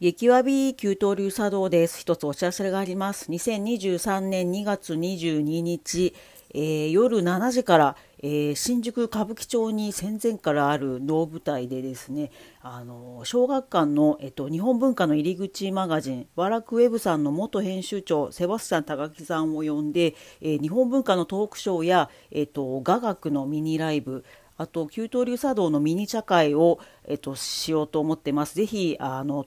[0.00, 2.00] 激わび急騰流茶道です。
[2.00, 3.30] 一つお知らせがあります。
[3.30, 6.14] 2023年2月22日、
[6.54, 12.30] えー夜7時から、えー新宿歌舞伎町に戦前からある能舞台でですね、
[12.62, 24.24] あの小学館の、えっと、日本文化の入り口マガジン、ワラクウェブさんの元編集長、セバスチャン高木さんを呼んで、えー日本文化のトークショーや、えっと、雅楽のミニライブ、
[24.56, 28.54] あと、給湯流茶道のミニ茶会を、えっと、しようと思ってます。
[28.54, 29.46] ぜひ、あの、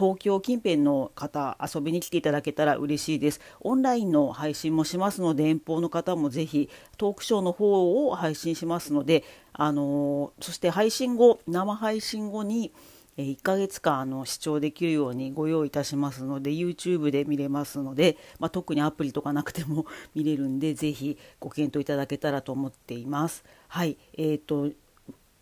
[0.00, 12.72] 東京近辺の方遊びに来ていただけたら嬉しいですオンラインの配信もしますので遠方の方もぜひトークショーの方を配信しますのであのそして配信後生配信後に
[13.18, 23.44] 1ヶ月間あの視聴できるようにご用意いたしますので YouTube で見れますので、まあ、特にアプリとかなくても 見れるんでぜひご検討いただけたらと思っています。
[23.68, 24.70] はい、えーと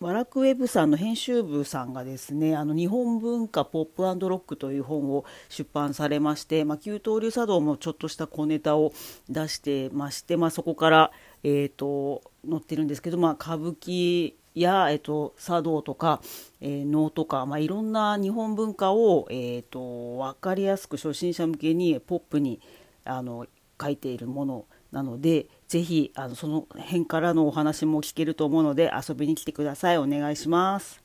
[0.00, 8.92] ワラクウェブさんの編集部さんがですねあの日本文化ポップロックという本を出版されまして、まあ、旧東流茶道もちょっとした小ネタを
[9.28, 11.10] 出してまして、まあ、そこから、
[11.42, 16.20] えー、と載ってるんですけど、まあ、歌舞伎や、えー、と茶道とか、
[16.60, 22.60] えー能とか、まあ、いろんな日本文化を、えー、と分かりやすく初心者向けにポップに
[23.04, 23.46] あの
[23.80, 31.02] 書いているものなのでぜひあのその辺からのお話も聞けると思うので遊びに来てくださいお願いします。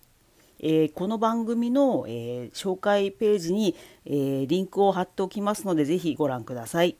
[0.59, 6.95] えーこの番組の、えー紹介ページに、えーリンクを貼っておきますのでぜひご覧ください。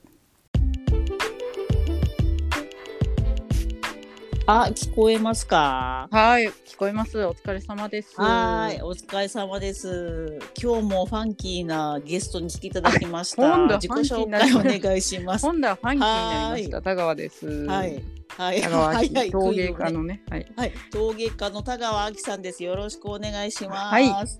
[4.46, 6.06] あ、聞こえますか？
[6.10, 7.18] はい、聞こえます。
[7.24, 8.12] お疲れ様です。
[8.20, 10.38] はい、お疲れ様です。
[10.62, 13.56] 今日もファンキーなゲストに来ていただきました。
[13.78, 15.46] 自己紹介お願いします。
[15.46, 16.82] 今度はファンキーになりました。
[16.82, 17.46] 田川です。
[17.46, 18.02] はい、
[18.36, 20.22] はい、田川は陶芸家のね。
[20.28, 20.46] はい。
[20.54, 22.62] はい、陶芸家の田川明さんです。
[22.62, 23.92] よろしくお願いします。
[23.94, 24.38] はいよろし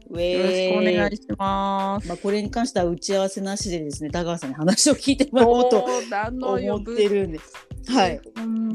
[0.70, 2.08] くお願いします。
[2.08, 6.76] まあ、これに関しては打ち合わせなしでですね、田川さんに話を聞いてもらおうと思よ。
[6.76, 7.40] ってるんで。
[7.88, 8.20] はい。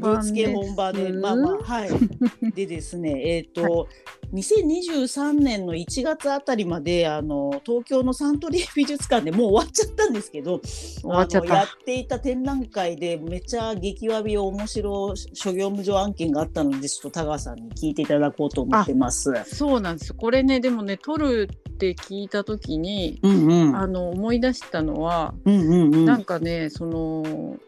[0.00, 1.90] ぶっつけ本番で、まあまあ、はい。
[2.54, 3.88] でですね、えっ、と、
[4.32, 11.62] 2023年の1月あたりまで、あの、東京のサントリー美術館でもう終わっちゃったんですけど、終わっちゃやた。
[11.64, 19.32] っていた展覧会でめちゃ激わび面白諸業務上案件があったので、ちょっと田川さんに聞いていただこうと思ってます。
[19.46, 20.14] そうなんです。
[20.14, 23.76] これね、でもね、撮るって聞いたときに、うんうん。
[23.76, 26.04] あの思い出したのは、うんうんうん。
[26.04, 27.58] なんかね、その。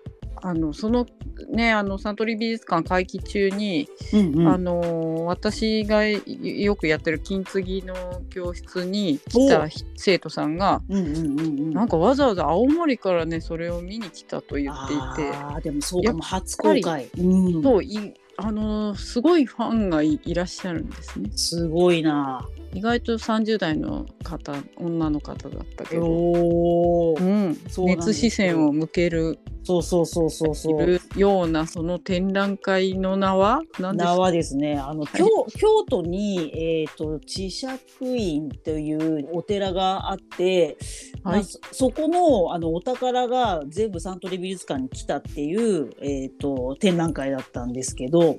[0.43, 1.07] あのその
[1.51, 7.95] ねあのサントリー美術館会期中に、うんうんあの私がよくやってる金継ぎの
[8.29, 9.67] 教室に来た
[9.97, 11.71] 生徒さんがうんうんうんうん。
[11.73, 17.09] なんかわざわざ青森からねそれを見に来たと言っていてああでもそうかも初公開。
[17.17, 17.63] うん。
[17.63, 22.47] そういあのすごいファンがいいらっしゃるんですねすごいな。
[22.75, 27.21] 意外と30代の方女の方だったけど、う。
[27.23, 29.39] ん、そう熱視線を向ける。
[29.65, 31.01] そうそうそうそうそう。
[31.17, 34.15] ようなその展覧会の名は何ですか？
[34.15, 35.07] 名はですね、あの、い。
[35.07, 36.51] 京京都に、
[36.83, 40.79] えっ、と、智釈院というお寺があって、
[41.23, 48.39] まあはいそそこの、あの、お宝が全部サントリー美術館に来たっていう、えっ、と、展覧会だったんですけど、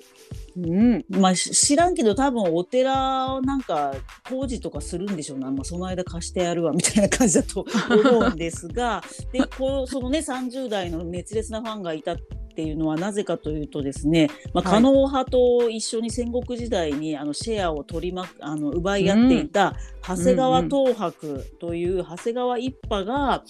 [0.56, 3.94] うん、まあ、し知らんけど多分お寺をなんか
[4.30, 9.04] 工事とかするんでしょうな、まあ、その間貸してやるわみたいな感じだと 思うんですが。
[9.32, 12.18] でこうそのね30代の熱烈なファンがいたっ
[12.56, 14.82] ていうのはなぜかというとですね、まあ、はい。
[14.84, 19.76] 狩野派と一緒に戦国時代にあのシェアを取りまあの奪い合っていた
[20.08, 23.44] 長谷川東博という長谷川一派が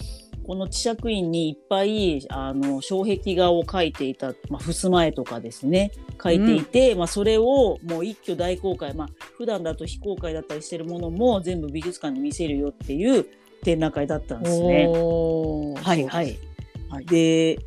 [0.46, 13.26] この智釈院にいっぱいあの障壁画を描いていた、まあ、襖絵とかですね描いていて、まあ、それをもう一挙大公開、まあ普段だと非公開だったりしてるものも全部美術館に見せるよっていう
[13.62, 14.86] 展覧会だったんですね。
[14.86, 16.38] はいはい。
[16.88, 17.06] はい。
[17.06, 17.58] で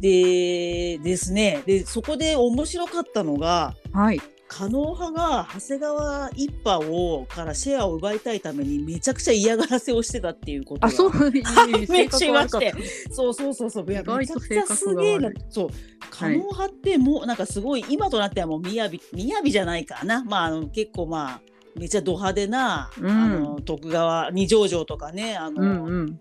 [0.00, 1.62] でですね。
[1.66, 12.74] でそこで面白かったのがはい狩野派が長谷川一派をからシェアを奪いたいためにめちゃくちゃ嫌がらせをしてたっていうことがあそういい判明しまして。
[13.12, 13.84] そうそうそうそう。
[13.84, 15.30] めちゃくちゃすげえな。
[15.50, 15.68] そう。
[16.10, 20.24] 狩野派ってもうなんかすごい今となってはもう雅雅じゃないかな。
[20.24, 21.40] まああの結構まあ
[21.76, 23.10] めっちゃド派手な、うん。
[23.10, 26.18] あの徳川二条城とかねあの、たうんうん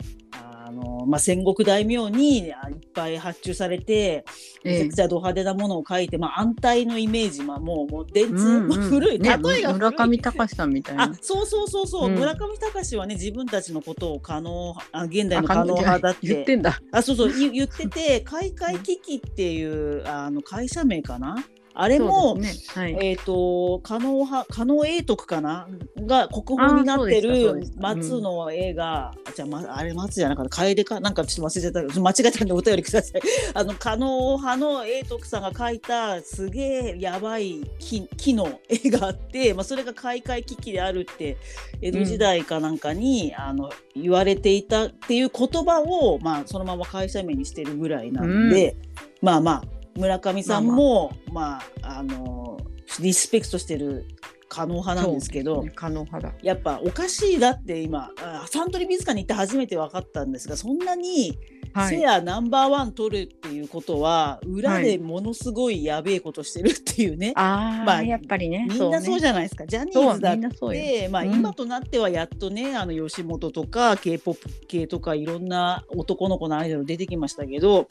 [0.67, 4.25] あのまあ、戦国大名にあいっぱい発注されて
[4.65, 8.67] めちゃくちゃド派手なものを書いて、まあ、安泰のイメージ、まあ、もうもう電通、うんうん。
[8.67, 12.15] まあ古い、ね例えが村上隆さんみたいあなそうそうそうそう、うん。
[12.15, 16.81] 村上隆はね自分たちのことを可能あ現代のあ可能派だっ言っててんだ。
[16.91, 17.33] あそうそう。
[17.33, 21.45] 言言ってて開会危機っていうあの会社名かな
[21.79, 22.97] あれも、ねはい。
[22.99, 25.67] えっ、と加納派加納永徳かな？
[26.07, 30.57] が国宝になってる松の絵が、じゃあ、ま、あれ松じゃなかった。
[30.57, 30.99] 楓か？
[30.99, 32.01] なんかちょっと忘れちゃった。
[32.01, 33.21] 間違えたんでお便りください。
[33.53, 41.37] あの加納派の永徳さんが描いたすげえやばい木木の絵があって、まあ、それが開会危機であるって
[41.83, 48.75] 江戸時代かなんかに、あの言われていたっていう言葉を、まあ、そのまま会社名にしてるぐらいなんで、
[49.21, 52.03] まあまあ村上さんも、まああ。
[52.03, 52.57] の
[52.99, 54.05] リスペクトしてる
[54.49, 56.33] 可能派なんですけどね可能派だ。
[56.41, 61.37] やっぱおかしいだって今あサントリー美術館に行って初めて分かったんですがそんなに
[61.73, 61.95] はい。
[61.97, 69.67] シェアナンバーワン取るっていうことは、裏でものすごいやべえことしてるっていうね、ああ、まあやっぱりねみんなそうゃじゃないですか。
[69.67, 70.37] ジャニーズだっ
[70.71, 71.33] てまあ、うん。
[71.33, 77.87] 今となってはやっとねあの吉本とか k p o p 系とかいろんな男の子のアイドル出てきましたけど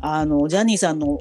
[0.00, 1.18] あのジャニーさんの、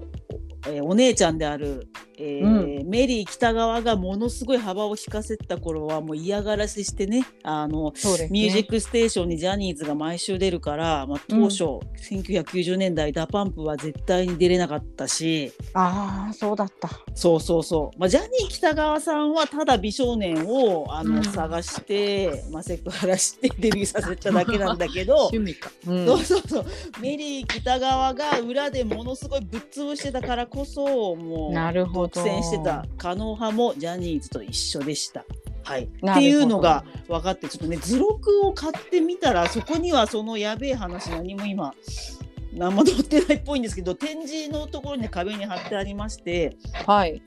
[0.65, 1.87] えーお姉ちゃんである、
[2.17, 8.27] えーメリー喜多川がものすごい幅を利かせた頃はもう嫌がらせしてねあのね。
[8.31, 11.63] ミュージックステーションにジャニーズが毎週出るから、まあ、当初、
[12.09, 15.51] 1990年代 DA PUMP は絶対に出れなかったし。
[15.73, 16.89] ああそうだった。
[17.13, 21.23] そうそうそう、まあ、ジャニー喜多川さんはただ美少年をあの、うん。
[21.23, 26.05] 探して、まあ、セクハラして デビューさせただけなんだけど 趣味か、うん。
[26.05, 26.65] そうそうそう。
[27.01, 32.21] メリー北川が裏でものすごいぶっ潰してたからこそもうなるほど。
[32.21, 35.23] 独占してた可能派もジャニーズと一緒でした。
[35.63, 41.73] はい、っていうのが分かってちょっとね図録を買ってみたらそこにはそのやべえ話何も今
[42.53, 46.55] 何も載ってないっぽいんですけど展示のところに、ね、壁に貼ってありまして
[46.85, 47.21] はい。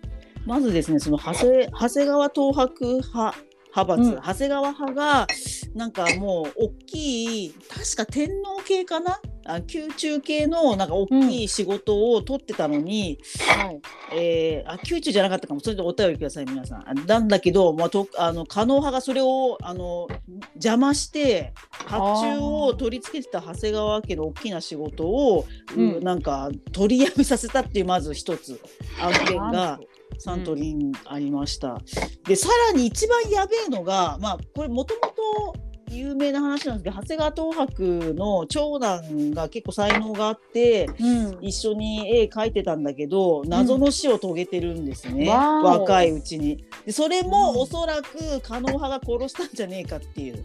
[0.47, 3.37] まずですねその長谷長谷川東博派
[3.75, 4.17] 派閥、うん。
[4.17, 5.27] 長谷川派が
[5.75, 9.21] なんかもう大きい確か天皇系かな？
[9.47, 13.19] あ宮中系のなんか大きい仕事を取ってたのに、
[13.49, 13.81] はい。
[14.15, 15.61] えーあ宮中じゃなかったかも。
[15.61, 16.89] それでお便りください皆さん。
[16.89, 20.09] あなんだけど、まあ、とあの加納派がそれをあの
[20.55, 25.47] 邪魔して発注を取り付けてた長谷川家の大きな仕事を、
[25.77, 25.97] うん。
[25.99, 28.61] うなんか取りやめさせたっていうまず一つ
[29.01, 29.79] 案件が。
[29.79, 31.81] とサントリーにありました。
[32.27, 35.57] でさらに一番やべえのがまあこれもともと
[35.91, 40.89] 有名な話なんですけど長谷川東博の長男が結構才能があって。
[41.01, 41.39] うん。
[41.41, 45.81] 一緒に絵描いてたんだけど謎の死を遂げてるんですね、わお。
[45.81, 46.65] 若いうちに。
[46.85, 50.35] でそれもおそらく加納派が殺したんじゃねえかっていう。
[50.35, 50.41] わ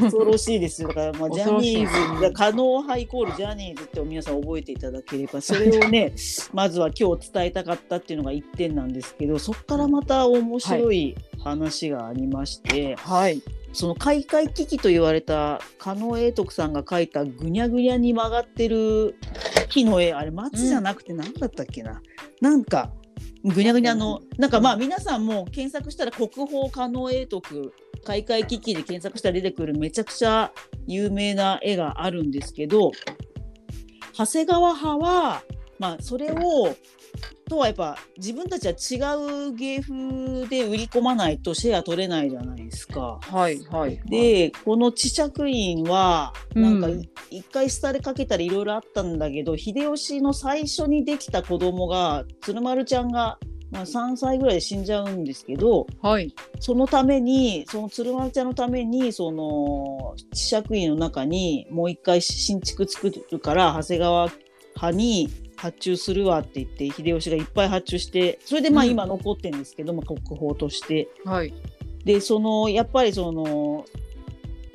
[0.00, 0.88] 恐ろしいですよ。
[0.88, 6.12] だから、まあ、ジャニーズが加納派イコールジャニーズって皆さん覚えていただければ それをね
[6.52, 13.42] まずは今日伝えたかったっていうのが一点なんですけどそこからまた面白い話がありまして、おはい。
[13.72, 19.16] その開会危機と言われた狩野英徳さんが描いたぐにゃぐにゃに曲がってる
[19.68, 22.00] 木の絵あれ松じゃなくて何だったっけな、
[22.40, 22.90] なんか
[23.44, 27.74] ぐにゃぐにゃのなんかまあ皆さんも検索したら国宝狩野英徳
[28.06, 30.52] 開会危機で検索したら出てくるめちゃくちゃ
[30.86, 32.92] 有名な絵があるんですけど
[34.12, 35.42] 長谷川派は
[35.78, 36.74] まあそれを
[37.48, 43.18] とはやっぱ自分たちは違う芸風で売り込まないとシェア取れないじゃないですか。
[43.22, 53.38] はいはいでこの智着院はなんかうんい一回廃れかけたりいろいろあったんだけど、秀吉の最初にできた子供が鶴丸ちゃんが、
[53.70, 56.34] まあ、3歳ぐらいで死んじゃうんですけどはい。
[56.60, 64.30] そのためにその鶴丸ちゃんのためにその智着院の中にもう一回新築作るから長谷川
[64.76, 68.90] 派に発注するわって言って秀吉がいっぱい発注してそれでまあうん。
[68.90, 71.08] 今残ってるんですけども、国宝として。
[71.24, 71.52] はい。
[72.04, 73.84] でそのやっぱりその、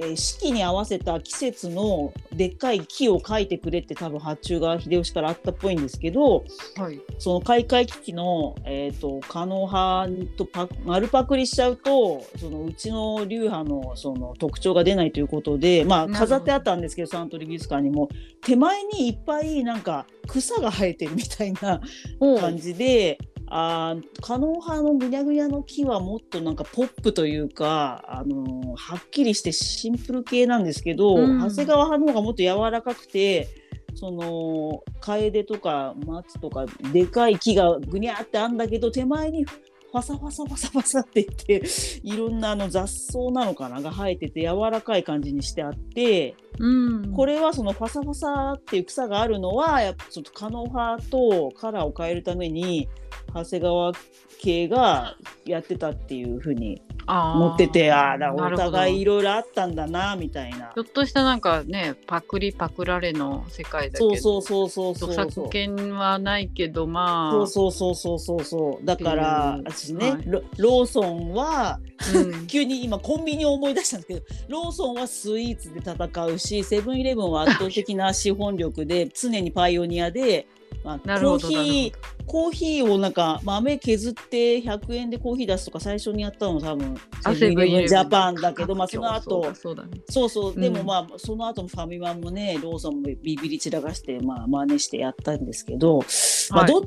[0.01, 6.43] えー四季に合わせた季節のでっかい木を描いてくれって多分発注が秀吉からあったっぽいんですけど
[6.75, 6.99] はい。
[7.19, 18.09] その開会危機の、えー、と狩野派とパ丸パクリしちゃうとそのうちの流派のその特徴が出ないということで、まあ、飾ってあったんですけどサントリー美術館にも。
[18.43, 21.79] 手前にいっぱいなんか草が生えてるみたいな
[22.19, 23.19] お感じで、
[23.53, 31.39] あー可能派のぐにゃぐにゃの木はもっとなんかポップというか、あのーはっきりしてシンプル系なんですけど、うん。
[31.39, 33.49] 長谷川派の方がもっと柔らかくて
[33.95, 39.45] その楓とか松とかでかい木がぐにゃってあんだけど手前に
[39.91, 41.63] ファサファサファサファサっていって
[42.03, 52.87] いろんなあの雑草なのかなが生えてて柔らかい感じにしてあってうん、これはそのファサファサっていう草があるのはやっぱちょっとカノハとカラーを変えるために
[53.33, 53.93] 長谷川
[54.41, 60.71] 系がやってたっていうふうに持っててああお互いいろいろあったんだなみたいな。
[60.73, 67.31] ちょっとしたなんかねパクリパクられの世界だけどそうそうそうそうそう著作権はないけどまあ。
[67.31, 68.43] そうそうそうそうそう。
[68.43, 69.61] そうだからう。
[69.61, 70.23] ん私ね、はい。
[70.25, 71.79] ロローソンは
[72.15, 72.47] うん。
[72.47, 80.47] 急に今コンビニを思い出したんですけどローソンはスイーツで戦うしセブンイレブンは圧倒的な資本力で常にパイオニアで、
[80.83, 81.49] まあ、コーなるほど。
[81.51, 81.93] なるヒー
[82.31, 86.95] コーヒーをなんか豆削って100円でコーヒー出すとか最初にやったの多分
[87.25, 90.01] あセブンイレブンジャパンだけど、まあ、その後そうだそうだね。
[90.09, 90.77] そうそう、でうん。
[90.77, 96.05] もまあその後もファミマもねローソンもビビり散らかしてまあ真似してやったんですけど、
[96.51, 96.71] まあはい。
[96.71, 96.85] ど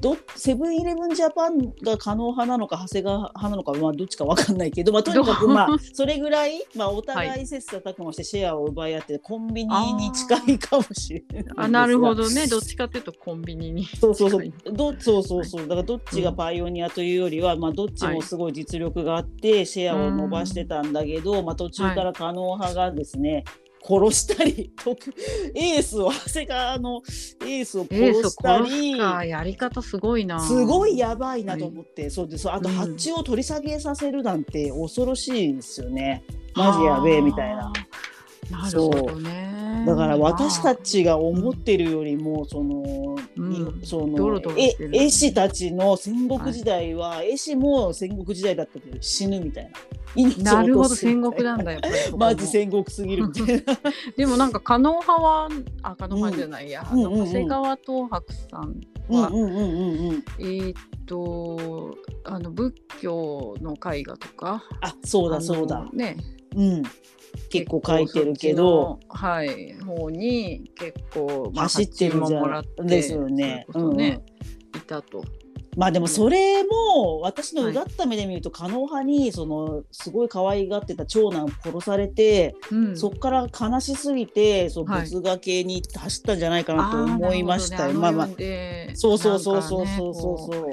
[0.00, 12.46] どセブンイレブンジャパンが可能派なのか長谷川派なのかまあどっちかわかんないけど、まあ、とにかくまあそれぐらい、まあ、お互い切磋琢磨してシェアを奪い合ってコンビニに近いかもしれないあなるほどね。
[12.46, 23.44] どっちかっていうとコンビニにそうそうそうどそうそうそうだからどっちがパイオニアというよりは、まあ、どっちもすごい実力があってシェアを伸ばしてたんだけど、まあ、途中から可能派がですね、
[23.82, 25.14] 殺したり特
[25.54, 27.02] エースを長谷川の
[27.42, 28.98] エースを殺したり。
[28.98, 30.40] かやり方すごいな。
[30.40, 32.74] すごいやばいなと思って、そうですあとうん。
[32.74, 37.72] 発注を取り下げさせるなんて恐ろしいですよね、マジやべえみたいな。
[38.50, 39.84] なるほどね。
[39.86, 43.50] だから私たちちが思ってるよりもその、うん。
[43.50, 44.40] にその
[44.92, 49.70] 絵師たちの戦国時代は、絵師も戦国時代だったけど死ぬみたい
[50.38, 50.54] な。
[50.54, 52.18] なるほど戦国なんだやっぱりここも。
[52.26, 53.62] マジ戦国すぎるみたいな。
[54.16, 55.48] でもなんか加納派は
[55.82, 60.24] あ加納派じゃないや、あのう長谷川東博さんは、うんうんうんうんうん。
[60.38, 60.74] えーっ
[61.06, 64.64] とあの仏教の絵画とか。
[64.80, 65.86] あそうだそうだ。
[65.92, 66.16] ね
[66.56, 66.82] うん。
[67.50, 68.98] 結構書いてるけど。
[69.08, 69.74] はい。
[69.74, 72.20] 方に結構、走ってるじゃん。
[72.20, 73.66] 発注ももらってですよね。
[73.70, 74.22] それこそね、
[74.76, 75.24] いたと。
[75.76, 82.96] まあでもそれも私のうがった目で見ると加納派にそのすごい可愛がってた長男殺されて、うん。
[82.96, 85.02] そっから悲しすぎてそうはい。
[85.02, 87.94] 仏画系に走ったんじゃないかなと思いましたよ。
[87.94, 88.28] まあまああ
[88.94, 90.38] そうそうそうそうそうそう。
[90.52, 90.64] そう。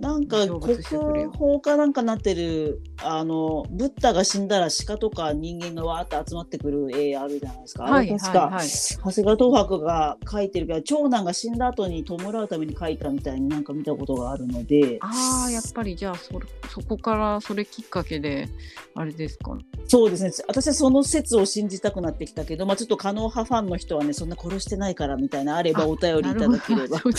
[0.00, 0.58] なんか成
[0.98, 7.84] 国宝かなんかなってるあのブッダが死んだら鹿とか人間がわーって集まってくる絵あるじゃないですか。
[7.84, 8.68] はい確か、はいはい。
[8.68, 14.96] 長谷川東博が描いてるけど長男が死んだ後に弔うために描いたみたいになんか見たことがあるので。
[15.02, 18.48] ああやっぱりじゃあそれそこからそれきっかけで
[18.94, 20.30] あれですかそうですね。
[20.48, 26.98] 私はその説を信じたくなってきたけど、まあ、ちょっと加納派ファンの人はねそんな殺してないからみたいなあればお便りいただければ。
[27.00, 27.12] 殺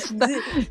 [0.00, 0.28] したっ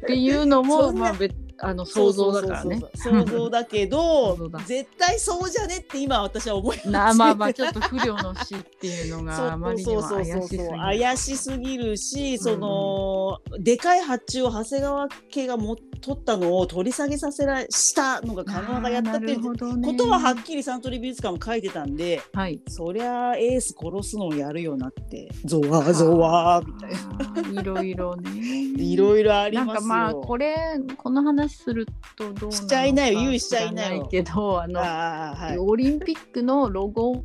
[0.07, 1.26] ていうのも まあ別
[1.59, 2.81] あの想像だからね。
[2.95, 10.69] 想像だけど絶対そうじゃねって今私は思いままあまあちょっと不良の死っていうのが あまりにも怪しすぎる。
[10.69, 22.61] 怪しすぎるし、そのでかい発注を長谷川家がも取ったのを取り下げさせらしたのが加納がやったっていうこことははっきりサントリー美術館も書いてたんではい。
[22.67, 27.51] そりゃエース殺すのをやるよなってゾワーゾワーみたいな。
[27.53, 27.61] な。
[27.61, 28.31] いろいろね。
[28.77, 29.73] いろいろありますよ。
[29.73, 30.55] なんかまあこれ
[30.97, 31.85] この話する
[32.15, 37.23] とどうなのかしちゃいなよ言うしちゃいなよ知らけどあのはい、オリンピックのロゴ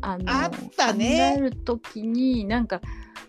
[0.00, 2.80] あのあったね考える時になんか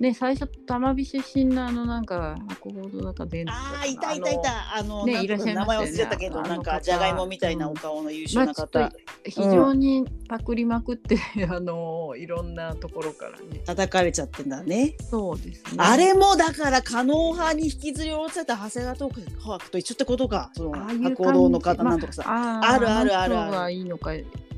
[0.03, 4.75] ね最初玉美出身のあのなんか博報堂なんか伝ああいたいたいた。
[4.75, 8.91] あのねいらっしゃいま名前忘れちゃったけどなんか方じゃがいもみたいなお顔の優秀な方、
[9.23, 11.17] 非常にパクりまくって、
[11.49, 13.61] あのいろんなところからね。
[13.65, 14.95] 叩かれちゃってんだね。
[15.09, 15.77] そうですね。
[15.77, 20.51] あれもだから可能派に引きずり下ろされた長谷川トーク博と一緒ってことか。
[20.53, 21.03] そのああいう感じ。
[21.03, 22.23] 博報堂の方なんとかさ。
[22.27, 23.73] あるあるあるある。
[23.73, 24.11] いいのか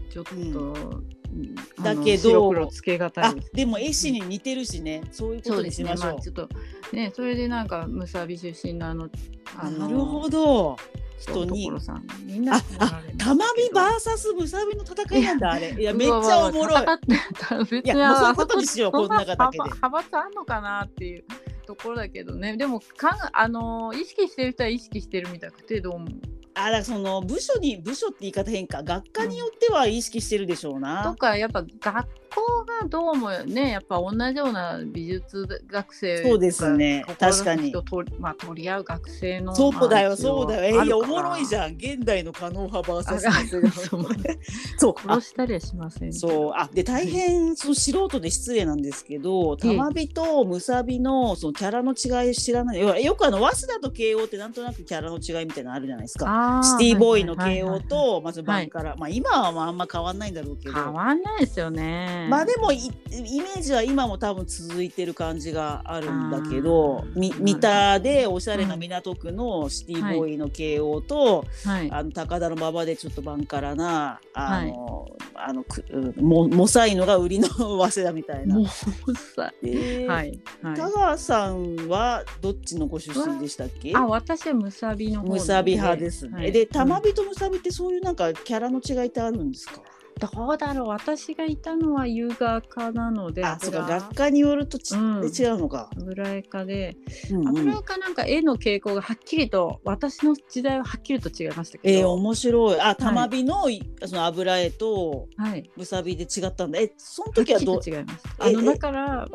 [0.09, 1.14] ちょっと、うん
[1.81, 2.53] だけど
[3.53, 5.01] でも絵師に似てるしね。
[5.11, 6.13] そういうことにそうですねしましょう。
[6.13, 6.49] まあちょっと
[6.93, 9.09] ねそれでなんかむさび出身のあの
[9.57, 10.77] あのなるほど。
[11.17, 11.71] 人に
[12.25, 15.71] みんなああ玉美バーサスムサビの戦いなんだあれ。
[15.71, 16.83] いやめっちゃおもろい。
[16.83, 21.23] いやにもうそういうことにしようそんなこだけで派閥派閥あんのかなっていう
[21.65, 26.07] ところだけどねでもかんあの意識してる人は意識してるみたくてどうも
[26.55, 31.03] あだその部署に部署って言い方変か学科によっては意識してるでしょうな。
[31.03, 37.05] とかやっぱ学校がどうもねやっぱ同じような美術学生そうですね。
[37.19, 37.71] 確かに。
[37.71, 37.83] と
[38.19, 40.81] まあ、取り合う学生のそうだよ、まあそうだよ。
[40.81, 41.73] えいや、おもろいじんゃん。
[41.73, 44.05] 現代の可能派 VS あそう。
[44.77, 49.75] そう、あ殺したりはしませんそう、あ、で、大変、その素人で失礼なんですけど、ええ。
[49.75, 53.05] 玉美とムサビの、そのキャラの違い知らない。
[53.05, 56.59] よくあの、早稲田と慶応ってなんとなくキャラの違いみたいなのあるじゃないですか。
[56.59, 57.83] あシティボーイの慶応はいはいはいはい。
[57.87, 62.29] と、まずバンから、まあ今はまああんま変わんないんだろうけど、変わんないですよねね。
[62.29, 62.91] まあでもいイ
[63.39, 71.91] メージは今も多分続いてる感じがあるんだけど三田でおしゃれな港区のシティボーイの慶応と、はい。
[71.91, 75.83] あの高田の馬場でちょっとバンカラなあの、あのく
[76.17, 78.55] ももさいのが売りの早稲田みたいな。
[78.55, 80.05] もうさ、い。
[80.05, 80.39] はい。
[80.75, 83.93] 田川さんはどっちのご出身でしたっけ？
[83.95, 86.33] あ、私はむさびの方むさび派ですね。
[86.33, 89.81] はいで玉火とむさびってそういうなんかキャラの違いってあるんですか？
[90.17, 90.87] どうだろう。
[90.87, 93.79] 私がいたのは優雅科なのであそうか。
[93.83, 95.25] 油学科によるとち、うん。
[95.25, 95.89] 違うのか。
[95.97, 96.95] 油絵科で。
[97.31, 97.47] うんうん。
[97.59, 102.79] 油絵科なんか絵の傾向がはっきりと私の時代ははっきりと違いましたけど、えー、面白い。
[102.79, 103.65] あ、玉火の、
[104.05, 105.69] その油絵とはい。
[105.75, 106.79] むさびで違ったんだ。
[106.79, 107.81] え、その時はどう？
[107.81, 108.47] と違いました。
[108.47, 109.31] えあのだからで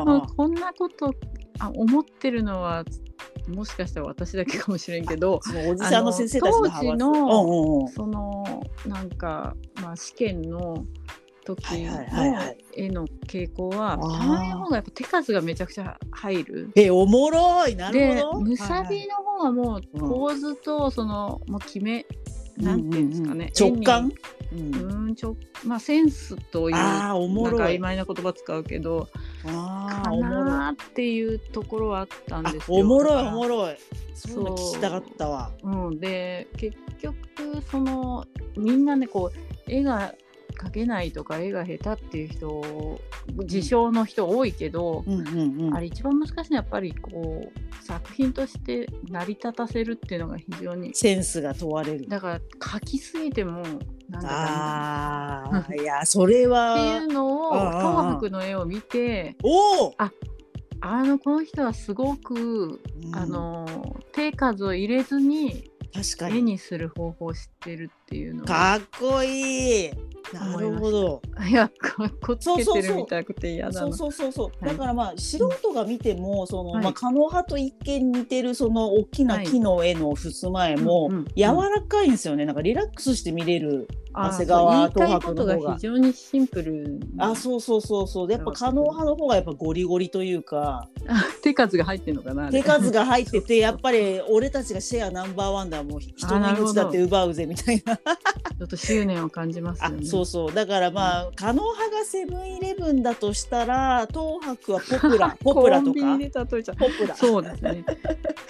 [0.00, 1.14] もこんなこと
[1.60, 2.84] あ思ってるのは
[3.48, 10.84] もしかしたら私だけかもしれんけどそのおじさんの先生当時のそのなんか、まあ、試験の
[11.44, 16.70] 時のい絵の傾向は玉美の方がやっぱ手数がめちゃくちゃ入る。
[16.76, 17.74] え、おもろい。
[17.76, 18.40] なるでほど。
[18.40, 20.08] むさびの方はもううん。
[20.08, 22.06] 構図とそのもう決め、
[22.58, 24.12] なんていうんですかね、直感？
[24.52, 27.76] うんうんちょまあセンスというああ、おもろい。
[27.76, 29.08] 曖昧な言葉使うけど
[29.44, 30.44] かああ、おもろい。
[30.44, 32.78] なーっていうところはあったんあですよ。
[32.78, 33.76] おもろいおもろい。
[34.14, 35.50] そう聞きたかったわ。
[35.62, 38.24] うん、で結局その
[38.56, 40.14] みんなねこう絵が
[40.58, 43.00] 描けないとか絵が下手っていう人
[43.44, 45.74] 自称の人多いけど、うんうんうん。
[45.74, 52.08] あれ一番難しいのはやっぱりこう作品として成り立たせるっていうのが非常にセンスが問われる。
[52.08, 53.62] だから描きすぎても
[54.10, 56.74] なんだかみたいなああ、いや、それは。
[56.74, 57.82] っていうのを東
[58.14, 59.94] 博の絵を見ておお。
[60.82, 63.66] あのこの人はすごく、うんあの
[64.12, 66.42] 手数を入れずに絵確かに。
[66.42, 69.90] にする方法を知ってるっていうのをかっこいい。
[70.32, 71.22] なるほど。
[71.48, 71.70] いや
[72.20, 73.92] こつけてるみたくて嫌だな。
[73.94, 82.44] そうそうそうだからまあ素人が見てもその、はいまあ可能派と一見似てるその大きな木の絵の襖絵も柔らかいんですよね。
[82.44, 83.88] なんかリラックスして見れる。
[84.12, 88.26] あ長谷川東博の方が非常にシンプルあ、そうそうそうそう。
[88.26, 90.88] でやっぱ可能派の方がやっぱゴリゴリというか
[91.42, 97.96] 手数が入ってるのかな手数が入っててやっぱり俺たちがシェアナンバーワンだもう人の命だって奪うぜみたいな。
[98.60, 100.04] ちょっと執念を感じますあよね。
[100.04, 106.00] そうそうだからまあ可能派がセブンイレブンだとしたら東博はポプラ ポプラとか？
[106.78, 107.14] ポプラ。
[107.16, 107.84] そうですね。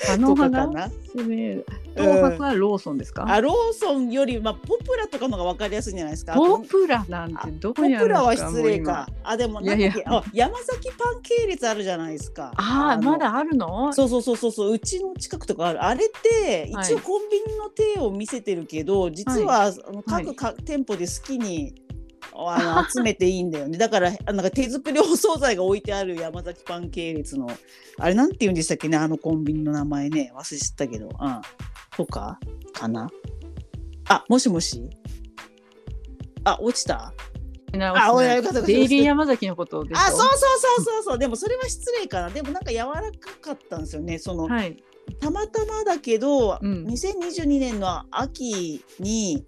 [0.07, 1.63] 可能派が とかかね
[1.97, 6.35] 東博はローソンですか、あローソンより、まあ、ポプラとかのが分かりやすいんじゃないですか？
[6.35, 8.51] ポプラなんあてどポこにあるんプラはですか。
[8.51, 9.09] 失礼か。
[9.25, 10.05] あでもなんだっけ？
[10.07, 12.53] あ山崎パン系列あるじゃないですか。
[12.57, 13.93] ああのまだあるの？
[13.93, 14.73] そうそうそうそうそう。
[14.73, 15.83] うちの近くとかある。
[15.85, 16.85] あれってはい。
[16.85, 20.25] 一応コンビニの手を見せてるけど、実は、あのはい。
[20.27, 21.75] 各か、店舗で好きに
[22.49, 23.77] あの集めていいんだよね。
[23.77, 27.49] だからあなんか手作りお惣菜が置いてある山崎パン系列の
[27.99, 30.33] あれなんて言うんでしたっけねあのコンビニの名前ね。
[30.35, 31.41] 忘れちゃったけど、うん、
[31.97, 32.39] とか
[32.73, 33.11] かな。
[34.09, 34.89] あもしもし？
[36.45, 37.13] あ落ちた？
[37.73, 38.13] あ
[38.67, 41.19] デイリー山崎のことであそうそうそうそうそう。
[41.19, 42.31] でもそれは失礼かな。
[42.31, 44.19] でもなんか柔らかかったんですよね。
[44.19, 44.77] その、はい。
[45.21, 46.85] たまたまだけど、うん。
[46.87, 49.47] 2022年の秋に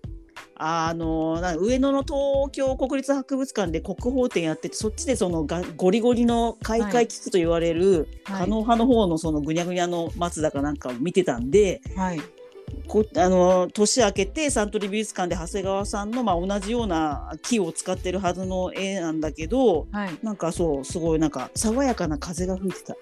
[0.65, 8.39] あのな上野の東京国立博物館で国宝展やっててそっちでそのがゴリゴリの開会危機と言われる、はい。
[8.43, 12.21] 可能派の方のそのぐにゃぐにゃの松田かなんかを見てたんではい。
[12.87, 20.11] こあの年明けてサントリー美術館で長谷川さんの、まあ、同じような木を使ってるはずの絵なんだけどはい。
[20.23, 22.97] なんかそうすごいなんか爽やかな風が吹いてた。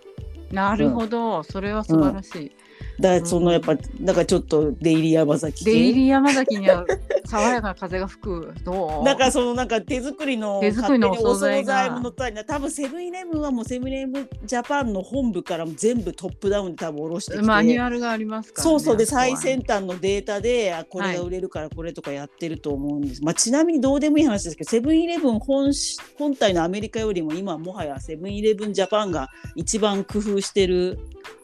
[0.51, 2.53] なるほど、それは素晴らしい、
[2.99, 5.71] だからそのやっぱ、だからちょっとデイリー山崎系。
[5.71, 6.85] デイリー山崎には
[7.31, 8.55] 爽やかな風が吹く。
[8.65, 9.05] どう？
[9.05, 17.43] だからそのなんか手作りの手作りのお惣菜も載ったりな多分セブンイレブンはもうセブンイレブンジャパンの本部からも全部トップダウンで多分下ろしてきて。
[17.43, 18.97] マニュアルがありますから、ね、そうそう。
[18.97, 30.99] で最先端のデータであこれが売れるからこれとかやってると思うんです、まあ、ちなみにどうでもいい話ですけどセブンイレブン本し本体のアメリカよりも今はもはやセブンイレブンジャパンが一番工夫してる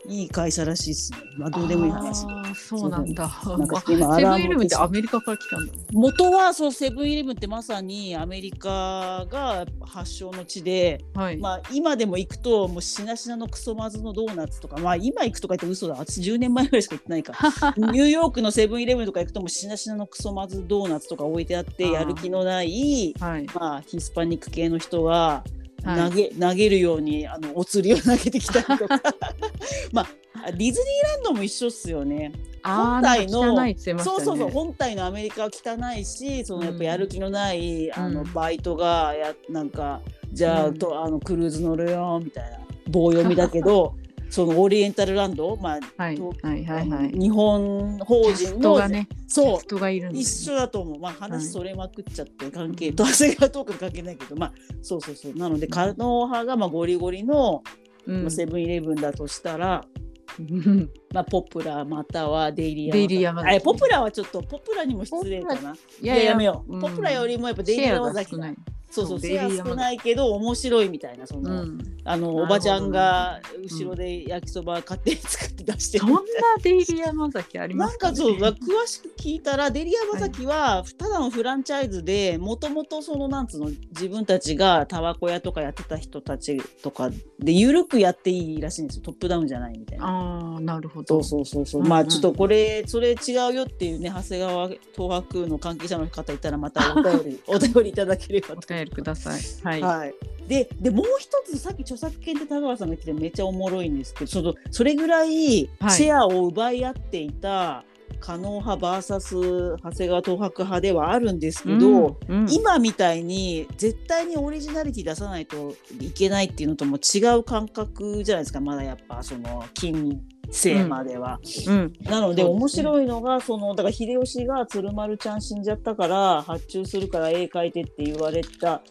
[0.09, 3.31] いい会社らしいですね、まあ、どうでもいい話そうなんだ。
[3.44, 15.94] なんか今アラームブンイレブンってアメリカから来たんだ元はそうセブンイレブンってまさにアメリカが発祥の地で、はい、まあ、今でも行くともうしなしなのクソまずのドーナツとか、まあ、今行くとか言って嘘だ。
[15.94, 17.34] 私10年前ぐらいしか行ってないか
[17.76, 23.46] ニューヨークのセブンイレブンとか行くともうしなしなのクソまずドーナツとか置いてあってやる気のない、はい。
[23.54, 25.44] まあ、ヒスパニック系の人が
[25.84, 26.10] はい。
[26.10, 29.00] 投げ,、投げるようにあのお釣りを投げてきたりとか。
[29.92, 32.32] まああディズニーランドも一緒っすよね。
[32.62, 33.76] 本体のね。
[33.78, 38.32] そうそうそう本体のアメリカは汚いしそのやっぱやる気のない、あのうん。
[38.32, 40.00] バイトがやなんか
[40.32, 40.78] じゃあ,、うん。
[40.78, 43.94] とあのクルーズ乗るよみたいな棒読みだけど
[44.28, 47.11] そのオリエンタルランド、まあはいとはいはいはい。
[47.11, 49.56] 日本法人の、ねキそう。
[49.56, 51.20] ャストがいる一緒だと思う、まあ、はい。
[51.30, 55.35] 話それまくっちゃって関係、と長谷川トーク関係ないけどまあそうそうそう。
[55.35, 57.62] なので可能派がまあゴリゴリの
[58.06, 58.22] うん。
[58.22, 60.05] まあセブンイレブンだとしたら、うん
[61.12, 65.72] まあ、ポプラまたはデイリーデイリー山崎あポプラはちょっとポプラにも失礼かな。
[65.72, 66.80] いいややめよう、うん。
[66.80, 71.78] ポプラよりもやっぱデイリー山崎シェアが少ないそうそうそうシェア少ないけど面白いみたいなその、うん。
[72.09, 76.06] あのおばちゃんが後ろで焼きそば勝手に作って出してる。
[76.06, 76.20] そんな
[76.62, 89.02] デイリー山崎ありまなんすか、ね、かそう詳しく聞いたらデリヤマザキはただのフランチャイズでもともとそのなんつうの自分たちがタバコ屋とかやってた人たちとかで緩くやっていいらしいんですよ。
[89.02, 90.06] トップダウンじゃないみたいな。
[90.06, 91.22] ああなるほど。
[91.22, 94.78] そうそうそうそう、うんうんまあちょっとこれそれ違うよっていうね長谷川東
[95.24, 98.54] 博の関係者の方いたらまたお便り お便りいただければと。
[98.54, 99.40] お便りください。
[99.62, 100.14] はい、はい、
[100.49, 105.99] ででもう一つさっき著作権って田川さんが言っててめっちゃおもろいんですけどそのそれぐらいシはい。
[105.99, 107.85] ェアを奪い合っていた
[108.20, 112.51] 加納派 VS 長谷川東博派ではあるんですけど、うんうん。
[112.51, 121.40] 今みたいに絶対にオリジナリティ出さないといけないっていうのとも違う感覚じゃないですかまだやっぱその近世までは。
[121.66, 121.92] うん。
[122.02, 128.82] なので面白いのがそのだから秀吉が鶴丸ちゃん死んじゃったから発注するから絵描いてって言われた。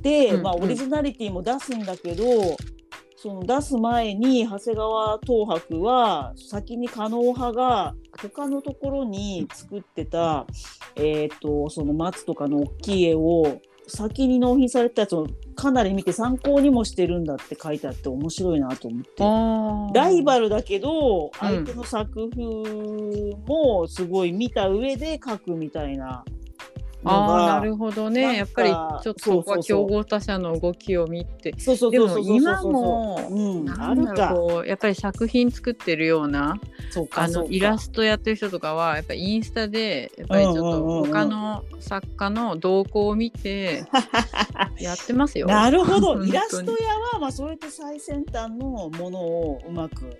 [0.00, 2.24] で、まあ、オリジナリティも出すんだけど、
[3.20, 10.46] その出す前に長谷川東博は先に加納派が他のところに作ってた、
[10.94, 19.98] えー、とその松とかの大きい絵を先に納品されたやつをかなり見て参考にもしてるんだって書いてあって面白いなと思って。
[19.98, 22.42] ライバルだけどうん相手の作風
[23.46, 26.37] もすごい見た上で書くみたいなの
[27.04, 28.36] あーながるほどね。
[28.36, 31.52] やっぱりちょっとそこは競合他社の動きを見て。
[31.52, 36.58] でも今もうん、あなんだろうやっぱり作品作ってるような
[37.12, 43.84] あのイラストやってる人とかはやっぱりインスタでやっぱりちょっと他の作家の動向を見て
[44.78, 45.46] やってますよ。
[45.46, 46.22] なるほど。
[46.22, 50.18] イラスト屋はまあそうやって最先端のものをうまく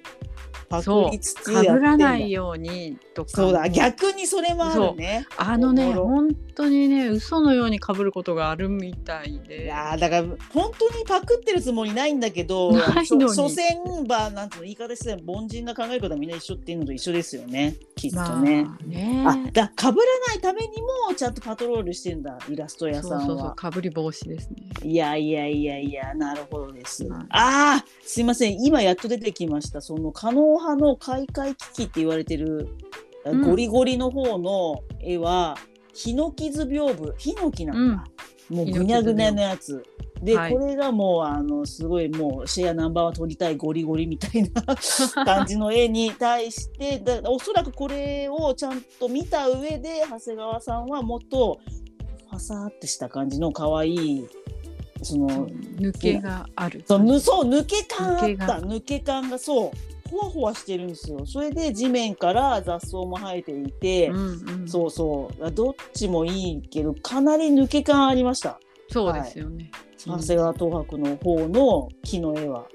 [0.69, 3.31] パクつつ被やってらないようにとか。
[3.31, 5.27] そうだ逆にそれもあるね。
[5.37, 13.35] あのね本当にね嘘のように被ることがあるみたいいでやーだから本当にパクってるつもりないんだけどないのに。
[13.35, 17.77] 所詮ばなんつうの言い方して凡人が考えることはみんな一緒っていうのと一緒ですよね。
[17.97, 18.67] きっとまあね。
[18.87, 23.55] ねあだ被らないためにもちゃんとパトロールしてんだイラスト屋そうそうさんは。
[23.59, 24.57] そう被り防止ですね。
[24.85, 27.05] いやいやいやいやなるほどです。
[27.05, 27.23] はい。
[27.31, 28.63] ああすいません。
[28.63, 29.81] 今やっと出てきました。
[29.81, 32.69] その可能派の開会危機って言われてる、
[33.25, 33.43] うん。
[33.43, 35.57] ゴリゴリの方の絵は
[35.95, 38.05] ヒノキ図屏風ヒノキなんだ、
[38.51, 39.83] もうぐにゃぐにゃのやつ。
[40.23, 40.53] で、はい。
[40.53, 44.63] これがもうあのすごいもうシェアナンバーワン取りたいゴリゴリみたいな
[45.25, 51.61] 感じの絵に対してだおそらくこれをちゃんと見た上で長谷川さんはもっと
[52.31, 54.27] ファサーってした感じの可愛い
[55.03, 56.83] その抜けがある。
[56.87, 58.27] そうぬそう抜け感あった。
[58.27, 58.61] 抜けが。
[58.61, 59.71] 抜け感がそう
[60.11, 61.27] ほわほわしてるんですよ。
[61.27, 65.51] それで地面から雑草も生えていて、うんうん、そうそう。
[65.53, 68.59] どっちもいいけどかなり抜け感ありました。
[68.91, 69.71] そうですよね。
[69.99, 72.67] 長谷川東博の方の木の絵は。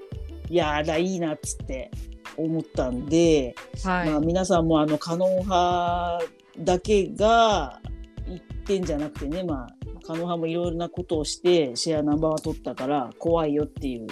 [0.50, 1.90] いやーだいいなっつって
[2.36, 6.18] 思ったんで、はい、まあ、皆さんもあの可能派
[6.58, 7.80] だけが
[8.28, 14.06] 言ってんじゃなくてねまあ可能派もいろいろなことをしてシェアナンバーは取ったから怖いよっていう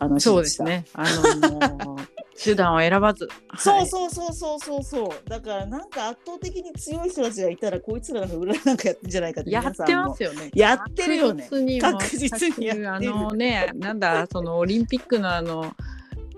[0.00, 0.86] 話そうですね。
[0.94, 1.98] あの
[2.42, 3.28] 手段を選ばず。
[3.58, 3.86] そうう。
[3.86, 10.50] そうそうそうそうそうだからなんか圧倒的に強い人たちがいたらこいつらが裏なんかやってんじゃないかってやってますよね。
[10.54, 11.48] やってるよね
[11.80, 15.74] 確実にやってるあのね、なんだそのオリンピックのあの。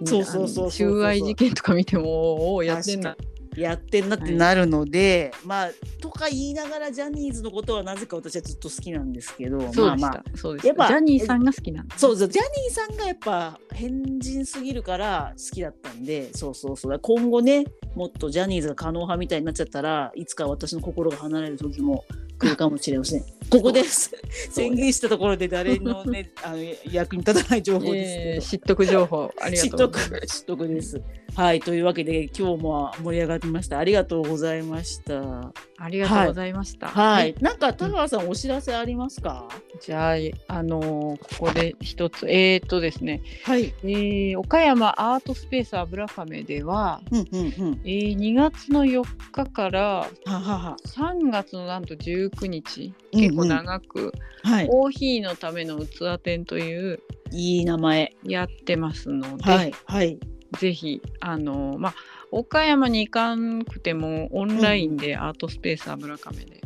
[0.04, 3.16] そうそうそうそうあの収賄事件とか見ても、おお、やってんな。
[3.56, 9.58] やってんなってなるので、まあとか言いながらジャニーズのことはなぜか私はずっと好きなんですけど。
[9.58, 10.24] まあまあ。
[10.64, 11.98] やっぱジャニーさんが好きなんだ。
[11.98, 22.04] そうそうジャニーさんがやっぱ変人すぎるから好きだったんでそうそうそう今後ねもっとジャニーズが可能派みたいになっちゃったらいつか私の心が離れる時も
[22.42, 23.24] くるかもしれません。
[23.48, 24.10] ここです。
[24.50, 26.56] 宣言したところで誰のね、 あの
[26.90, 28.30] 役に立たない情報ですけど。
[28.30, 30.26] えー知得情報ありが知とうござい得ます。
[30.40, 31.02] 知得です。
[31.34, 33.78] はいというわけで今日も盛り上がりました。
[33.78, 35.52] ありがとうございました。
[35.78, 36.88] ありがとうございました。
[36.88, 39.48] はい、なんか田川さんお知らせありますか？
[39.80, 40.16] じゃあ、
[40.48, 43.72] あのーここで一つ、えー、っとですね、はい。
[43.82, 47.80] えー岡山アートスペース油亀では、うんうんうん。
[47.84, 49.02] えー2月の4
[49.32, 50.76] 日からははは。
[50.86, 54.68] 3月のなんと19日、うんうん結構長く、はい。
[54.68, 58.14] コーヒーのための器展といういい名前。
[58.24, 60.18] やってますので、はいはい。
[60.58, 61.94] ぜひあのまあ
[62.30, 66.62] 岡山に行かんくてもオンラインでアートスペース油亀で。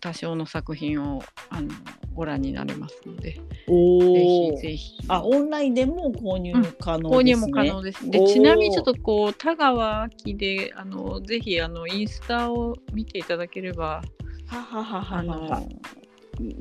[0.00, 1.68] 多少の作品をあの
[2.14, 4.62] ご覧になれますので、おぜおひ。
[4.62, 7.16] ぜひあオンラインでも購入可能ですね。
[7.16, 8.10] 購入も可能です。
[8.10, 14.02] でちなみにちょっとこう田川明であのぜひあのインスタを見ていただければ
[14.46, 15.68] ははははあの。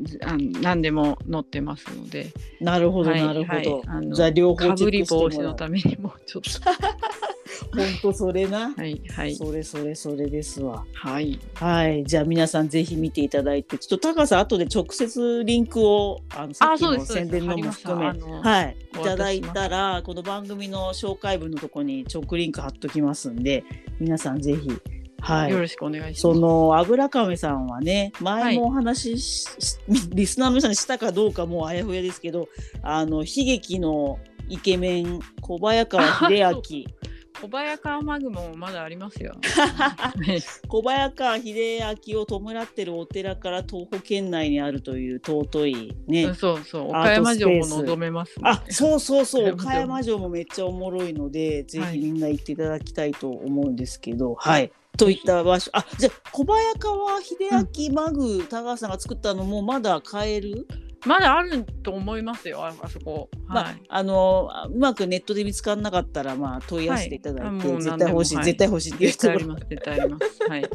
[0.03, 3.55] ずあの何でも載ってますので、なるほどはいなるほど。
[3.55, 5.55] はいあのじゃあ両方かぶりチェックして防止の。
[5.55, 6.51] ためにもちょっと
[7.73, 8.73] 本当それな。
[8.73, 10.85] はいはいそれそれそれですわ。
[10.93, 23.63] はいはい、じゃあ皆さんぜひ見ていただいて、ちょっと高さん後で直接リンクをあのさっきの宣伝のも含め、はい、いただいたらこの番組の紹介文のところに直リンク貼っときますんで、
[23.99, 24.69] 皆さんぜひ
[25.23, 25.51] はい。
[25.51, 26.41] よろしくお願いしそます。
[26.41, 29.77] の油亀さんはね前もお話しし、
[30.09, 32.49] リスナーの皆さんにしたかどうかもうあやふやですけど
[32.81, 36.61] あの悲劇のイケメン小早川秀明
[37.41, 39.33] 小早川マグもまだありますよ。
[40.67, 49.53] 小早川秀明を弔ってるお寺から東北県内にあるという尊いね、うんそうそう、ア岡山城も望めます、あそうそうそう。
[49.53, 50.29] 岡山城も。
[50.29, 51.93] めっちゃおもろいのでぜはい。
[51.93, 54.35] ひみんな行っていただきたいと思うんですけど。
[54.35, 54.71] はい。
[54.97, 55.71] といった場所。
[55.73, 60.67] あじゃあ小早川秀明マグ、田川さんが作ったのもまだ買える、
[61.05, 63.29] まだあると思いますよ、ああそこ。
[63.47, 63.81] まあはい。
[63.87, 70.49] あのあうまくネットで見つからなかったらまあ問い合わせていただいて、はい絶対欲しい、はい絶対欲しいっていう人も絶対あります、絶対あります。
[70.49, 70.69] はい。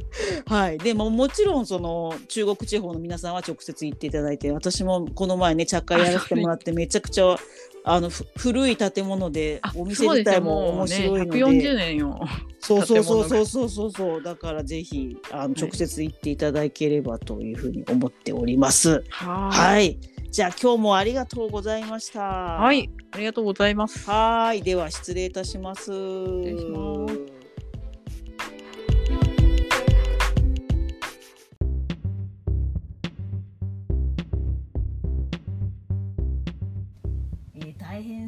[0.47, 7.37] はい、でももちろんその中国地方の皆さんは直接行っていただいて私もこの前ね茶会やらせてもらってめちゃくちゃ
[7.85, 12.21] あのふ古い建物であお店自体も面白いのでそうでね、140年よ。
[12.61, 19.05] そうそうそうそうそうそうそうだからぜひあのはい直接行っていただければというふうに思っております。
[19.09, 19.99] ははい、
[20.31, 22.21] じゃあ今日もありがとうございました。
[22.21, 22.61] は。
[22.61, 24.11] はいありがとうございます。
[24.11, 25.91] はいでは失礼いたします。
[25.91, 27.38] 礼します